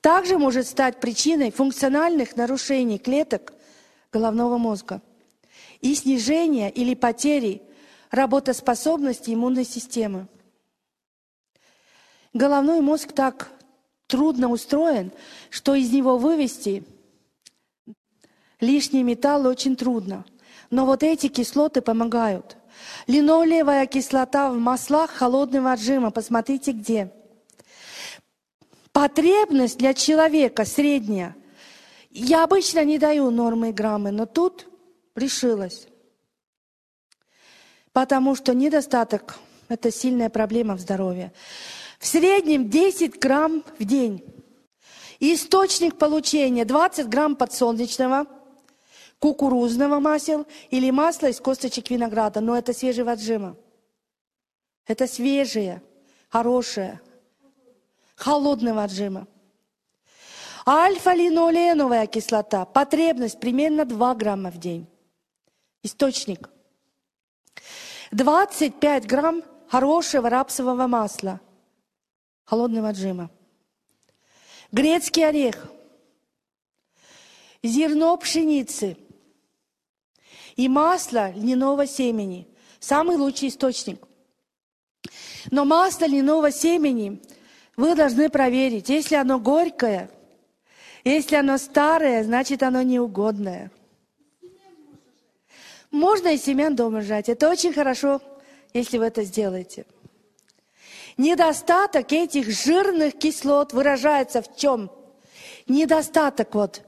Также 0.01 0.39
может 0.39 0.67
стать 0.67 1.01
причиной 1.01 1.51
функциональных 1.51 2.37
нарушений 2.37 2.99
клеток 2.99 3.53
головного 4.13 4.57
мозга 4.57 5.03
и 5.81 5.95
снижения 5.95 6.71
или 6.71 6.95
потери 6.95 7.63
работоспособности 8.11 9.33
иммунной 9.35 9.65
системы. 9.65 10.29
Головной 12.33 12.81
мозг 12.81 13.13
так 13.13 13.51
трудно 14.07 14.49
устроен, 14.49 15.11
что 15.51 15.75
из 15.75 15.91
него 15.91 16.17
вывести– 16.17 16.85
Лишний 18.61 19.03
металл 19.03 19.47
очень 19.47 19.77
трудно. 19.77 20.25
Но 20.71 20.87
вот 20.87 21.03
эти 21.03 21.29
кислоты 21.29 21.83
помогают. 21.83 22.57
Линолевая 23.07 23.87
кислота 23.87 24.51
в 24.51 24.59
маслах 24.59 25.11
холодного 25.11 25.73
отжима. 25.73 26.11
Посмотрите 26.11 26.73
где. 26.73 27.13
Потребность 28.93 29.79
для 29.79 29.95
человека 29.95 30.65
средняя. 30.65 31.37
Я 32.11 32.45
обычно 32.45 32.85
не 32.85 32.99
даю 32.99 33.31
нормы 33.31 33.71
и 33.71 33.73
граммы, 33.73 34.11
но 34.11 34.25
тут 34.25 34.67
решилась. 35.15 35.87
Потому 37.93 38.35
что 38.35 38.55
недостаток– 38.55 39.39
это 39.69 39.91
сильная 39.91 40.31
проблема 40.31 40.77
в 40.77 40.81
здоровье. 40.81 41.33
В 41.99 42.07
среднем 42.07 42.71
10 42.71 43.19
грамм 43.19 43.65
в 43.79 43.85
день. 43.85 44.25
Источник 45.21 45.97
получения 45.97 46.65
20 46.65 47.09
грамм 47.09 47.37
подсолнечного– 47.37 48.27
кукурузного 49.19 49.99
масел 49.99 50.47
или 50.71 50.91
масла 50.91 51.29
из 51.29 51.41
косточек 51.41 51.91
винограда, 51.91 52.41
но 52.41 52.57
это 52.57 52.73
свежего 52.73 53.13
отжима. 53.13 53.57
Это 54.87 55.07
свежее, 55.07 55.83
хорошее, 56.29 57.01
холодного 58.15 58.85
отжима. 58.85 59.27
Альфа-линоленовая 60.69 62.07
кислота, 62.07 62.65
потребность 62.65 63.41
примерно 63.41 63.85
2 63.85 64.15
грамма 64.17 64.51
в 64.51 64.59
день. 64.59 64.87
Источник. 65.83 66.51
25 68.11 69.07
грамм 69.07 69.43
хорошего 69.69 70.29
рапсового 70.29 70.87
масла, 70.87 71.41
холодного 72.45 72.89
отжима. 72.89 73.31
Грецкий 74.73 75.27
орех, 75.27 75.69
зерно 77.63 78.17
пшеницы– 78.17 78.97
и 80.57 80.69
масло 80.69 81.31
льняного 81.33 81.87
семени. 81.87 82.49
Самый 82.81 83.17
лучший 83.17 83.49
источник. 83.49 84.03
Но 85.51 85.65
масло 85.65 86.07
льняного 86.07 86.51
семени 86.51 87.23
вы 87.77 87.95
должны 87.95 88.29
проверить. 88.31 88.89
Если 88.89 89.15
оно 89.15 89.39
горькое, 89.39 90.11
если 91.05 91.37
оно 91.37 91.59
старое, 91.59 92.25
значит 92.25 92.63
оно 92.63 92.83
неугодное. 92.83 93.71
Можно 95.91 96.29
и 96.29 96.39
семян 96.39 96.75
дома 96.75 97.03
жать. 97.03 97.29
Это 97.29 97.49
очень 97.49 97.73
хорошо, 97.73 98.21
если 98.75 98.99
вы 98.99 99.07
это 99.07 99.23
сделаете. 99.23 99.87
Недостаток 101.17 102.13
этих 102.13 102.51
жирных 102.51 103.19
кислот 103.19 103.73
выражается 103.73 104.43
в 104.43 104.57
чем? 104.57 104.91
Недостаток 105.69 106.55
вот. 106.55 106.83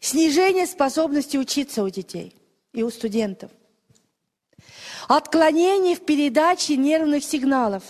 Снижение 0.00 0.66
способности 0.66 1.36
учиться 1.36 1.82
у 1.82 1.88
детей– 1.90 2.36
и 2.74 2.82
у 2.82 2.90
студентов. 2.90 3.50
Отклонение 5.08 5.96
в 5.96 6.04
передаче 6.04 6.76
нервных 6.76 7.24
сигналов. 7.24 7.82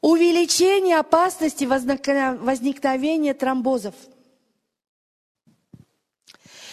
Увеличение 0.00 0.98
опасности 0.98 1.64
возникновения 1.64 3.34
тромбозов. 3.34 3.94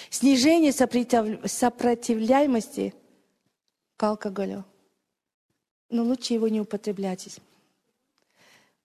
Снижение 0.10 0.72
сопротивляемости 0.72 2.96
к 3.98 4.04
алкоголю. 4.04 4.66
Но 5.90 6.04
лучше 6.04 6.34
его 6.34 6.48
не 6.48 6.62
употребляйте. 6.62 7.32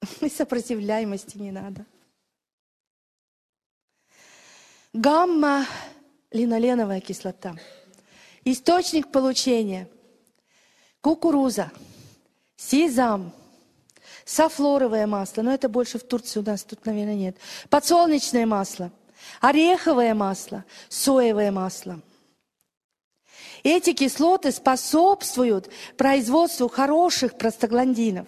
И 0.20 0.28
сопротивляемости 0.28 1.38
не 1.38 1.52
надо. 1.52 1.86
Гамма-линоленовая 6.34 7.00
кислота. 7.00 7.54
Источник 8.44 9.12
получения. 9.12 9.88
Кукуруза, 11.00 11.70
сезам, 12.56 13.32
софлоровое 14.24 15.06
масло, 15.06 15.42
но 15.42 15.54
это 15.54 15.68
больше 15.68 15.98
в 15.98 16.02
Турции 16.02 16.40
у 16.40 16.42
нас 16.42 16.64
тут, 16.64 16.86
наверное, 16.86 17.14
нет. 17.14 17.36
Подсолнечное 17.70 18.46
масло, 18.46 18.90
ореховое 19.40 20.14
масло, 20.14 20.64
соевое 20.88 21.52
масло. 21.52 22.00
Эти 23.62 23.92
кислоты 23.92 24.50
способствуют 24.50 25.70
производству 25.96 26.68
хороших 26.68 27.38
простагландинов, 27.38 28.26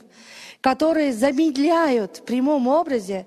которые 0.61 1.13
замедляют 1.13 2.19
в 2.19 2.25
прямом 2.25 2.69
образе 2.69 3.27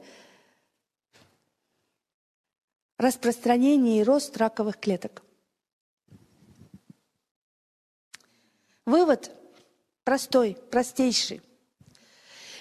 распространение 3.00 4.02
и 4.02 4.04
рост 4.04 4.38
раковых 4.38 4.78
клеток. 4.80 5.24
Вывод 8.86 9.32
простой, 10.04 10.58
простейший. 10.70 11.42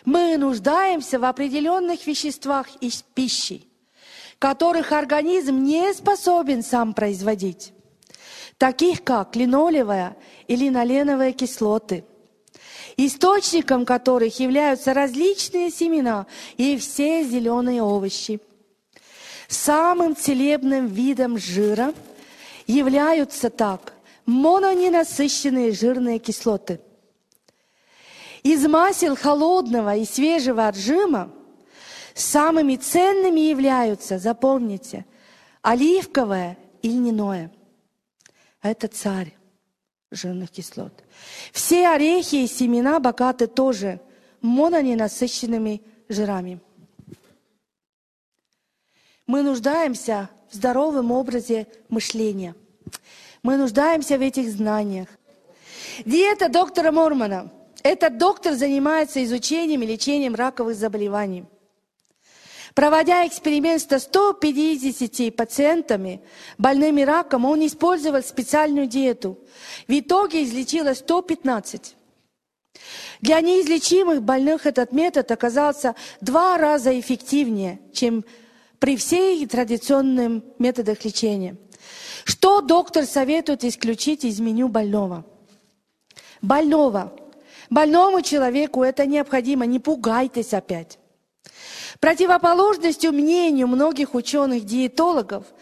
Мы 0.04 0.38
нуждаемся 0.38 1.18
в 1.18 1.24
определенных 1.24 2.06
веществах 2.06 2.68
из 2.80 3.02
пищи, 3.02 3.66
которых 4.38 4.92
организм 4.92 5.62
не 5.62 5.92
способен 5.92 6.62
сам 6.62 6.94
производить, 6.94 7.72
таких 8.58 9.02
как 9.02 9.34
линолевая 9.34 10.16
и 10.46 10.54
линоленовые 10.54 11.32
кислоты, 11.32 12.04
источником 12.96 13.84
которых 13.84 14.38
являются 14.38 14.94
различные 14.94 15.70
семена 15.70 16.26
и 16.56 16.76
все 16.78 17.24
зеленые 17.24 17.82
овощи. 17.82 18.40
Самым 19.48 20.14
целебным 20.14 20.86
видом 20.86 21.38
жира 21.38 21.94
являются 22.66 23.48
так 23.48 23.94
мононенасыщенные 24.26 25.72
жирные 25.72 26.18
кислоты. 26.18 26.80
Из 28.42 28.66
масел 28.66 29.16
холодного 29.16 29.96
и 29.96 30.04
свежего 30.04 30.68
отжима 30.68 31.32
самыми 32.14 32.76
ценными 32.76 33.40
являются, 33.40 34.18
запомните, 34.18 35.06
оливковое 35.62 36.58
и 36.82 36.90
льняное. 36.90 37.50
Это 38.60 38.86
царь 38.86 39.34
жирных 40.10 40.50
кислот. 40.50 40.92
Все 41.52 41.88
орехи 41.88 42.36
и 42.36 42.46
семена 42.46 43.00
богаты 43.00 43.46
тоже 43.46 43.98
мононенасыщенными 44.42 45.82
жирами. 46.10 46.60
Мы 49.28 49.42
нуждаемся 49.42 50.30
в 50.50 50.54
здоровом 50.54 51.12
образе 51.12 51.66
мышления. 51.90 52.54
Мы 53.42 53.58
нуждаемся 53.58 54.16
в 54.16 54.22
этих 54.22 54.50
знаниях. 54.50 55.08
Диета 56.06 56.48
доктора 56.48 56.92
Мормона. 56.92 57.52
Этот 57.82 58.16
доктор 58.16 58.54
занимается 58.54 59.22
изучением 59.22 59.82
и 59.82 59.86
лечением 59.86 60.34
раковых 60.34 60.74
заболеваний. 60.76 61.44
Проводя 62.74 63.26
эксперимент 63.26 63.82
с 63.82 64.02
150 64.04 65.36
пациентами, 65.36 66.22
больными 66.56 67.02
раком, 67.02 67.44
он 67.44 67.66
использовал 67.66 68.22
специальную 68.22 68.86
диету. 68.86 69.38
В 69.86 69.92
итоге 69.92 70.42
излечило 70.42 70.94
115. 70.94 71.96
Для 73.20 73.40
неизлечимых 73.42 74.22
больных 74.22 74.64
этот 74.64 74.92
метод 74.92 75.30
оказался 75.30 75.94
два 76.22 76.56
раза 76.56 76.98
эффективнее, 76.98 77.80
чем 77.92 78.24
при 78.78 78.96
всех 78.96 79.48
традиционных 79.48 80.42
методах 80.58 81.04
лечения. 81.04 81.56
Что 82.24 82.60
доктор 82.60 83.04
советует 83.04 83.64
исключить 83.64 84.24
из 84.24 84.40
меню 84.40 84.68
больного? 84.68 85.24
Больного. 86.42 87.12
Больному 87.70 88.22
человеку 88.22 88.82
это 88.82 89.06
необходимо, 89.06 89.66
не 89.66 89.78
пугайтесь 89.78 90.54
опять. 90.54 90.98
Противоположностью 92.00 93.12
мнению 93.12 93.66
многих 93.66 94.14
ученых-диетологов– 94.14 95.44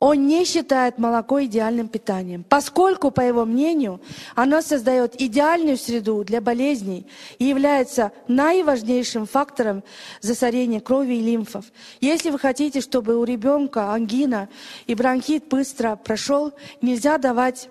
он 0.00 0.26
не 0.26 0.44
считает 0.46 0.98
молоко 0.98 1.44
идеальным 1.44 1.86
питанием, 1.86 2.42
поскольку, 2.42 3.10
по 3.10 3.20
его 3.20 3.44
мнению, 3.44 4.00
оно 4.34 4.62
создает 4.62 5.20
идеальную 5.20 5.76
среду 5.76 6.24
для 6.24 6.40
болезней 6.40 7.06
и 7.38 7.44
является 7.44 8.10
наиважнейшим 8.26 9.26
фактором 9.26 9.84
засорения 10.22 10.80
крови 10.80 11.16
и 11.16 11.22
лимфов. 11.22 11.66
Если 12.00 12.30
вы 12.30 12.38
хотите, 12.38 12.80
чтобы 12.80 13.16
у 13.16 13.24
ребенка 13.24 13.92
ангина 13.92 14.48
и 14.86 14.94
бронхит 14.94 15.48
быстро 15.48 15.96
прошел, 15.96 16.54
нельзя 16.80 17.18
давать 17.18 17.68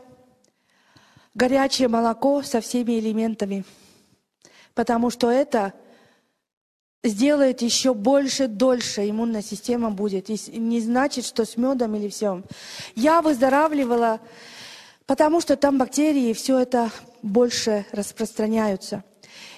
горячее 1.34 1.88
молоко 1.88 2.44
со 2.44 2.62
всеми 2.62 3.00
элементами, 3.00 3.66
потому 4.76 5.10
что 5.10 5.32
это– 5.32 5.74
сделает 7.04 7.62
еще 7.62 7.94
больше, 7.94 8.48
дольше 8.48 9.10
иммунная 9.10 9.42
система 9.42 9.90
будет. 9.90 10.30
И 10.30 10.60
не 10.60 10.80
значит, 10.82 11.26
что 11.26 11.46
с 11.46 11.58
медом 11.58 11.96
или 11.96 12.10
все. 12.10 12.44
Я 12.96 13.22
выздоравливала, 13.22 14.20
потому 15.06 15.42
что 15.42 15.56
там 15.56 15.78
бактерии, 15.78 16.34
все 16.34 16.60
это 16.60 16.92
больше 17.22 17.86
распространяются. 17.92 19.04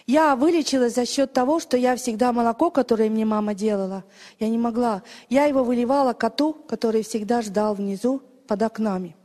Я 0.08 0.36
вылечилась 0.36 0.96
за 0.96 1.06
счет 1.06 1.32
того, 1.32 1.60
что 1.60 1.78
я 1.78 1.96
всегда 1.96 2.34
молоко, 2.34 2.70
которое 2.70 3.10
мне 3.10 3.24
мама 3.24 3.54
делала, 3.54 4.04
я 4.40 4.50
не 4.50 4.58
могла. 4.58 5.04
Я 5.30 5.46
его 5.46 5.64
выливала 5.64 6.14
коту, 6.14 6.54
который 6.54 7.04
всегда 7.04 7.42
ждал 7.42 7.76
внизу 7.76 8.22
под 8.48 8.62
окнами 8.64 9.16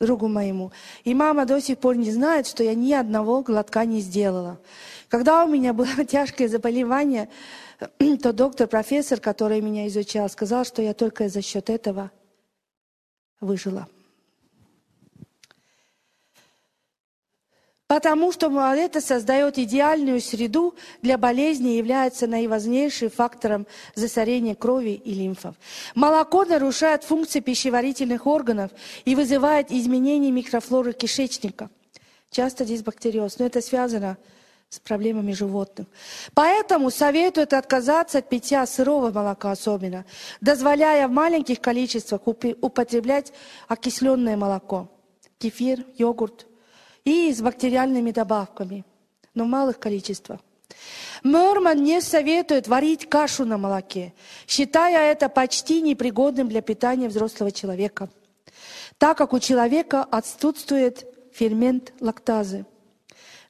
другу 0.00 0.28
моему. 0.28 0.72
И 1.04 1.14
мама 1.14 1.44
до 1.44 1.60
сих 1.60 1.78
пор 1.78 1.96
не 1.96 2.10
знает, 2.10 2.46
что 2.46 2.64
я 2.64 2.74
ни 2.74 2.92
одного 2.92 3.42
глотка 3.42 3.84
не 3.84 4.00
сделала. 4.00 4.58
Когда 5.10 5.44
у 5.44 5.48
меня 5.48 5.72
было 5.72 6.04
тяжкое 6.08 6.48
заболевание, 6.48 7.28
то 8.22 8.32
доктор, 8.32 8.68
профессор, 8.68 9.20
который 9.20 9.60
меня 9.60 9.86
изучал, 9.88 10.30
сказал, 10.30 10.64
что 10.64 10.80
я 10.80 10.94
только 10.94 11.28
за 11.28 11.42
счет 11.42 11.68
этого 11.68 12.10
выжила. 13.40 13.88
Потому 17.88 18.30
что 18.30 18.52
это 18.72 19.00
создает 19.00 19.58
идеальную 19.58 20.20
среду 20.20 20.76
для 21.02 21.18
болезни 21.18 21.74
и 21.74 21.78
является 21.78 22.28
наиважнейшим 22.28 23.10
фактором 23.10 23.66
засорения 23.96 24.54
крови 24.54 24.90
и 24.90 25.12
лимфов. 25.12 25.56
Молоко 25.96 26.44
нарушает 26.44 27.02
функции 27.02 27.40
пищеварительных 27.40 28.28
органов 28.28 28.70
и 29.04 29.16
вызывает 29.16 29.72
изменения 29.72 30.30
микрофлоры 30.30 30.92
кишечника. 30.92 31.68
Часто 32.30 32.64
дисбактериоз, 32.64 33.40
но 33.40 33.46
это 33.46 33.60
связано 33.60 34.16
с 34.16 34.39
проблемами 34.78 35.32
животных. 35.32 35.88
Поэтому 36.32 36.90
советуют 36.90 37.52
отказаться 37.52 38.18
от 38.18 38.28
питья 38.28 38.64
сырого 38.66 39.10
молока 39.10 39.50
особенно, 39.50 40.04
дозволяя 40.40 41.08
в 41.08 41.10
маленьких 41.10 41.60
количествах 41.60 42.20
употреблять 42.26 43.32
окисленное 43.66 44.36
молоко, 44.36 44.88
кефир, 45.38 45.84
йогурт 45.96 46.46
и 47.04 47.32
с 47.32 47.40
бактериальными 47.40 48.12
добавками, 48.12 48.84
но 49.34 49.44
в 49.44 49.48
малых 49.48 49.80
количествах. 49.80 50.38
Морман 51.24 51.82
не 51.82 52.00
советует 52.00 52.68
варить 52.68 53.08
кашу 53.08 53.44
на 53.44 53.58
молоке, 53.58 54.14
считая 54.46 55.10
это 55.10 55.28
почти 55.28 55.82
непригодным 55.82 56.48
для 56.48 56.62
питания 56.62 57.08
взрослого 57.08 57.50
человека, 57.50 58.08
так 58.98 59.18
как 59.18 59.32
у 59.32 59.40
человека 59.40 60.04
отсутствует 60.04 61.04
фермент 61.32 61.92
лактазы. 62.00 62.66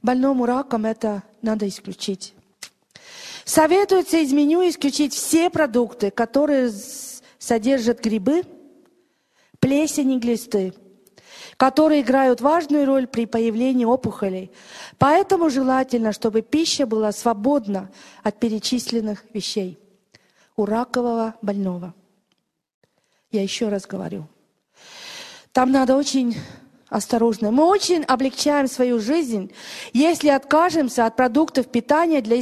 Больному 0.03 0.47
раком 0.47 0.87
это 0.87 1.23
надо 1.43 1.69
исключить. 1.69 2.35
Советуется 3.45 4.19
из 4.19 4.33
меню 4.33 4.69
исключить 4.69 5.13
все 5.13 5.51
продукты, 5.51 6.11
которые 6.11 6.71
содержат 7.39 8.01
грибы, 8.01 8.45
плесень 9.59 10.13
и 10.13 10.19
глисты, 10.19 10.73
которые 11.57 12.01
играют 12.01 12.41
важную 12.41 12.87
роль 12.87 13.07
при 13.07 13.27
появлении 13.27 13.85
опухолей. 13.85 14.51
Поэтому 14.99 15.51
желательно, 15.51 16.13
чтобы 16.13 16.43
пища 16.43 16.87
была 16.87 17.13
свободна 17.13 17.91
от 18.23 18.39
перечисленных 18.39 19.25
вещей 19.35 19.79
у 20.57 20.65
ракового 20.65 21.35
больного. 21.43 21.95
Я 23.31 23.43
еще 23.43 23.69
раз 23.69 23.87
говорю. 23.87 24.27
Там 25.53 25.73
надо 25.73 25.97
очень 25.97 26.37
осторожны. 26.91 27.51
Мы 27.51 27.65
очень 27.65 28.05
облегчаем 28.05 28.69
свою 28.69 29.01
жизнь, 29.01 29.53
если 29.93 30.29
откажемся 30.29 31.07
от 31.07 31.17
продуктов 31.17 31.69
питания, 31.69 32.21
для 32.21 32.37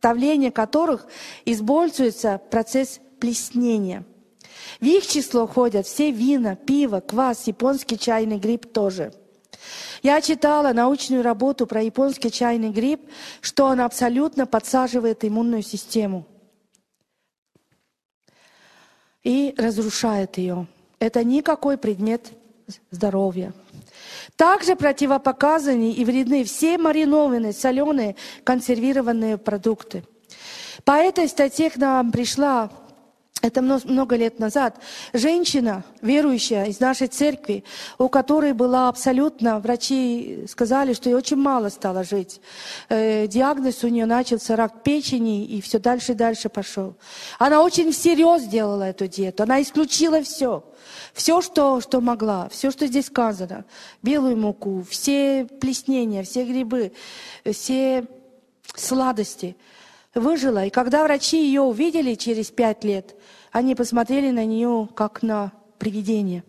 приготовления 0.00 0.50
которых 0.50 1.06
используется 1.44 2.40
процесс 2.50 3.00
плеснения. 3.20 4.04
В 4.80 4.84
их 4.84 5.06
число 5.06 5.46
входят 5.46 5.86
все 5.86 6.10
вина, 6.10 6.56
пиво, 6.56 7.00
квас, 7.00 7.46
японский 7.46 7.98
чайный 7.98 8.38
гриб 8.38 8.72
тоже. 8.72 9.12
Я 10.02 10.22
читала 10.22 10.72
научную 10.72 11.22
работу 11.22 11.66
про 11.66 11.82
японский 11.82 12.30
чайный 12.30 12.70
гриб, 12.70 13.02
что 13.42 13.66
он 13.66 13.80
абсолютно 13.80 14.46
подсаживает 14.46 15.24
иммунную 15.24 15.62
систему 15.62 16.26
и 19.22 19.54
разрушает 19.58 20.38
ее. 20.38 20.66
Это 20.98 21.24
никакой 21.24 21.76
предмет 21.76 22.30
здоровья. 22.90 23.52
Также 24.36 24.76
противопоказаны 24.76 25.92
и 25.92 26.04
вредны 26.04 26.44
все 26.44 26.78
маринованные, 26.78 27.52
соленые, 27.52 28.16
консервированные 28.44 29.38
продукты. 29.38 30.04
По 30.84 30.92
этой 30.92 31.28
статье 31.28 31.70
к 31.70 31.76
нам 31.76 32.10
пришла 32.10 32.70
это 33.42 33.62
много 33.62 34.16
лет 34.16 34.38
назад, 34.38 34.76
женщина, 35.14 35.82
верующая 36.02 36.64
из 36.64 36.78
нашей 36.78 37.06
церкви, 37.06 37.64
у 37.96 38.08
которой 38.08 38.52
была 38.52 38.88
абсолютно, 38.88 39.60
врачи 39.60 40.44
сказали, 40.46 40.92
что 40.92 41.08
ей 41.08 41.14
очень 41.14 41.38
мало 41.38 41.70
стало 41.70 42.04
жить. 42.04 42.40
Э, 42.90 43.26
диагноз 43.26 43.82
у 43.82 43.88
нее 43.88 44.04
начался 44.04 44.56
рак 44.56 44.82
печени, 44.82 45.46
и 45.46 45.62
все 45.62 45.78
дальше 45.78 46.12
и 46.12 46.14
дальше 46.14 46.50
пошел. 46.50 46.96
Она 47.38 47.62
очень 47.62 47.92
всерьез 47.92 48.44
делала 48.44 48.82
эту 48.82 49.06
диету, 49.06 49.44
она 49.44 49.62
исключила 49.62 50.22
все. 50.22 50.62
Все, 51.12 51.40
что, 51.40 51.80
что 51.80 52.00
могла, 52.00 52.48
все, 52.48 52.70
что 52.70 52.86
здесь 52.86 53.06
сказано. 53.06 53.64
Белую 54.02 54.36
муку, 54.36 54.84
все 54.88 55.44
плеснения, 55.44 56.22
все 56.22 56.44
грибы, 56.44 56.92
все 57.44 58.06
сладости– 58.74 59.56
выжила. 60.14 60.66
И 60.66 60.70
когда 60.70 61.04
врачи 61.04 61.44
ее 61.44 61.62
увидели 61.62 62.14
через 62.14 62.50
пять 62.50 62.84
лет, 62.84 63.14
они 63.52 63.74
посмотрели 63.74 64.30
на 64.30 64.44
нее 64.44 64.88
как 64.94 65.22
на 65.22 65.52
привидение. 65.78 66.44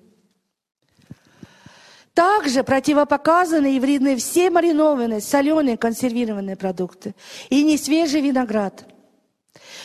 Также 2.13 2.63
противопоказаны 2.63 3.75
и 3.75 3.79
вредны 3.79 4.17
все 4.17 4.49
маринованные, 4.49 5.21
соленые, 5.21 5.77
консервированные 5.77 6.57
продукты. 6.57 7.15
И 7.49 7.63
не 7.63 7.77
свежий 7.77 8.21
виноград, 8.21 8.85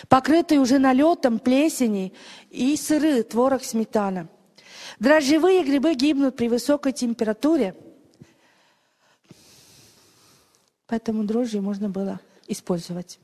покрытый 0.08 0.58
уже 0.58 0.78
налетом 0.78 1.38
плесени 1.38 2.12
и 2.50 2.76
сыры, 2.76 3.22
творог, 3.22 3.62
сметана. 3.62 4.28
Дрожжевые 4.98 5.62
грибы 5.62 5.94
гибнут 5.94 6.36
при 6.36 6.48
высокой 6.48 6.92
температуре, 6.92 7.74
поэтому 10.86 11.24
дрожжи 11.24 11.60
можно 11.60 11.90
было 11.90 12.20
использовать. 12.46 13.18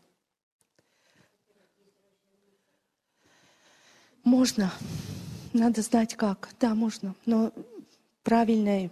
Можно. 4.23 4.73
Надо 5.53 5.83
знать 5.83 6.15
как. 6.15 6.51
Да, 6.61 6.75
можно. 6.75 7.15
Но 7.27 7.53
правильная, 8.23 8.91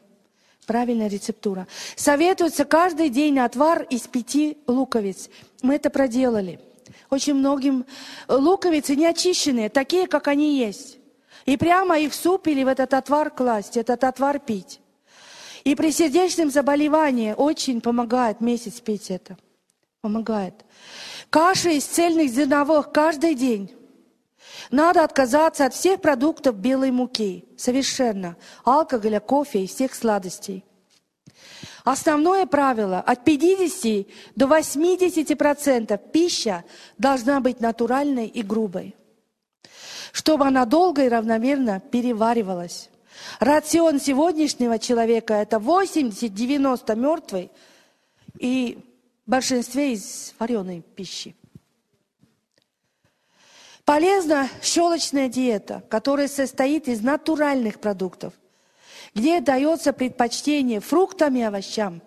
правильная 0.67 1.09
рецептура. 1.09 1.69
Советуется 1.97 2.65
каждый 2.65 3.11
день 3.11 3.39
отвар 3.39 3.83
из 3.85 4.03
пяти 4.09 4.59
луковиц. 4.67 5.29
Мы 5.63 5.75
это 5.75 5.91
проделали. 5.91 6.61
Очень 7.11 7.35
многим 7.35 7.85
луковицы 8.29 8.97
не 8.97 9.07
очищенные, 9.07 9.69
такие, 9.69 10.07
как 10.07 10.29
они 10.29 10.59
есть. 10.59 11.00
И 11.47 11.57
прямо 11.57 11.99
их 11.99 12.13
в 12.13 12.15
суп 12.15 12.47
или 12.47 12.65
в 12.65 12.69
этот 12.69 12.95
отвар 12.95 13.31
класть, 13.31 13.77
этот 13.77 14.05
отвар 14.05 14.39
пить. 14.39 14.81
И 15.65 15.75
при 15.75 15.91
сердечном 15.93 16.51
заболевании 16.51 17.35
очень 17.37 17.81
помогает 17.81 18.41
месяц 18.41 18.81
пить 18.81 19.11
это. 19.11 19.37
Помогает. 20.01 20.55
Каша 21.29 21.71
из 21.71 21.85
цельных 21.85 22.31
зерновых 22.31 22.93
каждый 22.93 23.35
день. 23.35 23.75
Надо 24.71 25.05
отказаться 25.05 25.67
от 25.67 25.75
всех 25.75 26.01
продуктов 26.01 26.57
белой 26.57 26.91
муки. 26.91 27.45
Совершенно. 27.57 28.37
Алкоголя, 28.65 29.21
кофе 29.21 29.65
и 29.65 29.67
всех 29.67 29.95
сладостей. 29.95 30.65
Основное 31.85 32.47
правило– 32.47 33.01
от 33.07 33.25
50 33.25 34.07
до 34.37 34.47
80% 34.47 35.99
пища 36.13 36.65
должна 36.99 37.41
быть 37.41 37.61
натуральной 37.61 38.27
и 38.27 38.43
грубой, 38.43 38.95
чтобы 40.13 40.47
она 40.47 40.65
долго 40.65 41.05
и 41.05 41.09
равномерно 41.09 41.81
переваривалась. 41.81 42.91
Рацион 43.39 44.01
сегодняшнего 44.01 44.79
человека– 44.79 45.35
это 45.35 45.57
80-90 45.57 46.97
мертвой 46.97 47.51
и 48.39 48.79
в 49.27 49.31
большинстве 49.31 49.93
из 49.93 50.35
вареной 50.39 50.83
пищи. 50.95 51.37
Полезна 53.85 54.49
щелочная 54.63 55.29
диета, 55.29 55.83
которая 55.89 56.29
состоит 56.29 56.89
из 56.89 57.01
натуральных 57.01 57.81
продуктов, 57.81 58.35
где 59.15 59.41
дается 59.41 59.93
предпочтение 59.93 60.81
фруктам 60.81 61.37
и 61.37 61.43
овощам. 61.43 62.01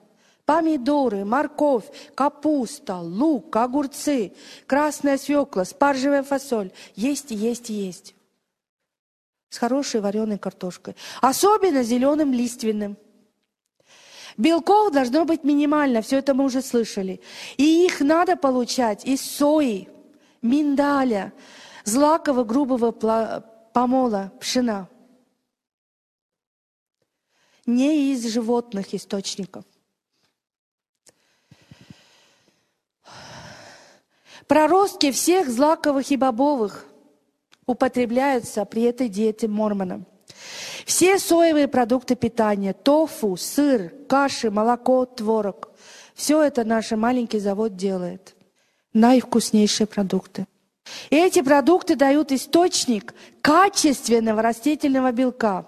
Помидоры, 0.46 1.24
морковь, 1.24 1.86
капуста, 2.16 2.98
лук, 2.98 3.56
огурцы, 3.56 4.34
красная 4.68 5.18
свекла, 5.18 5.64
спаржевая 5.64 6.22
фасоль. 6.22 6.72
Есть, 6.96 7.32
есть, 7.32 7.70
есть. 7.70 8.14
С 9.50 9.58
хорошей 9.58 10.02
вареной 10.02 10.38
картошкой. 10.38 10.96
Особенно 11.22 11.84
зеленым 11.84 12.34
лиственным. 12.34 12.98
Белков 14.36 14.92
должно 14.92 15.26
быть 15.26 15.44
минимально, 15.44 16.02
все 16.02 16.18
это 16.18 16.34
мы 16.34 16.46
уже 16.46 16.62
слышали. 16.62 17.22
И 17.56 17.86
их 17.86 18.02
надо 18.02 18.36
получать 18.36 19.06
из 19.06 19.22
сои, 19.22 19.88
миндаля, 20.42 21.32
злакого 21.86 22.44
грубого 22.44 22.92
помола, 23.74 24.34
пшена. 24.42 24.90
Не 27.66 28.12
из 28.12 28.26
животных 28.28 28.94
источников. 28.94 29.64
Проростки 34.48 35.12
всех 35.12 35.50
злаковых 35.50 36.12
и 36.12 36.18
бобовых 36.18 36.86
употребляются 37.66 38.66
при 38.66 38.84
этой 38.84 39.10
диете 39.10 39.48
мормона. 39.48 40.04
Все 40.86 41.18
соевые 41.18 41.68
продукты 41.68 42.16
питания, 42.16 42.74
тофу, 42.74 43.38
сыр, 43.38 43.94
каши, 44.10 44.52
молоко, 44.52 45.06
творог, 45.06 45.72
все 46.14 46.42
это 46.42 46.64
наш 46.64 46.92
маленький 46.92 47.40
завод 47.40 47.76
делает. 47.76 48.36
Наивкуснейшие 48.94 49.88
продукты. 49.88 50.46
И 51.10 51.16
эти 51.16 51.42
продукты 51.42 51.96
дают 51.96 52.32
источник 52.32 53.14
качественного 53.42 54.42
растительного 54.42 55.12
белка. 55.12 55.66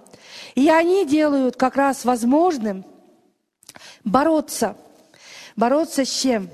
И 0.54 0.70
они 0.70 1.06
делают 1.06 1.56
как 1.56 1.76
раз 1.78 2.06
возможным 2.06 2.86
бороться. 4.04 4.78
Бороться 5.56 6.06
с 6.06 6.10
чем? 6.10 6.50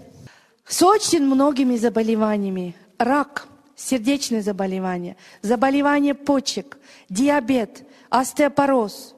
С 0.65 0.81
очень 0.83 1.23
многими 1.23 1.75
заболеваниями. 1.77 2.75
Рак, 2.97 3.47
сердечные 3.75 4.41
заболевания, 4.41 5.17
заболевания 5.41 6.13
почек, 6.13 6.77
диабет, 7.09 7.83
остеопороз, 8.09 9.15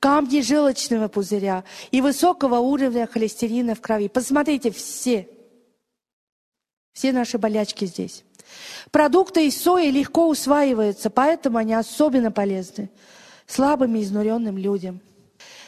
камни 0.00 0.40
желчного 0.40 1.08
пузыря 1.08 1.64
и 1.90 2.00
высокого 2.00 2.58
уровня 2.58 3.06
холестерина 3.06 3.74
в 3.74 3.80
крови. 3.80 4.08
Посмотрите, 4.08 4.70
все, 4.70 5.28
все 6.92 7.12
наши 7.12 7.38
болячки 7.38 7.84
здесь. 7.84 8.24
Продукты 8.90 9.48
из 9.48 9.60
сои 9.60 9.90
легко 9.90 10.28
усваиваются, 10.28 11.10
поэтому 11.10 11.58
они 11.58 11.74
особенно 11.74 12.30
полезны 12.30 12.90
слабым 13.46 13.96
и 13.96 14.02
изнуренным 14.02 14.58
людям. 14.58 15.00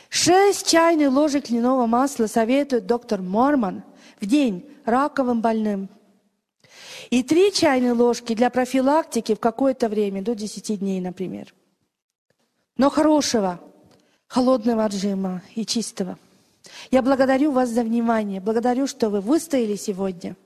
Шесть 0.09 0.69
чайных 0.69 1.13
ложек 1.13 1.51
льняного 1.51 1.87
масла 1.87 2.27
советует 2.27 2.87
доктор 2.87 3.21
Морман 3.21 3.83
в 4.21 4.27
день 4.27 4.65
раковым 4.89 5.41
больным. 5.41 5.89
И 7.11 7.23
три 7.23 7.53
чайные 7.53 7.93
ложки 7.93 8.35
для 8.35 8.51
профилактики 8.51 9.35
в 9.35 9.41
какое-то 9.41 9.89
время, 9.89 10.23
до 10.23 10.35
10 10.35 10.79
дней, 10.79 11.01
например. 11.01 11.55
Но 12.77 12.91
хорошего, 12.91 13.61
холодного 14.27 14.85
отжима 14.85 15.43
и 15.55 15.65
чистого. 15.65 16.19
Я 16.91 17.03
благодарю 17.03 17.53
вас 17.53 17.71
за 17.71 17.83
внимание, 17.83 18.41
благодарю, 18.41 18.87
что 18.87 19.11
вы 19.11 19.21
выстояли 19.21 19.77
сегодня, 19.77 20.37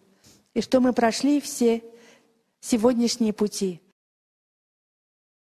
и 0.54 0.60
что 0.60 0.80
мы 0.80 0.92
прошли 0.92 1.40
все 1.40 1.82
сегодняшние 2.60 3.32
пути. 3.32 3.80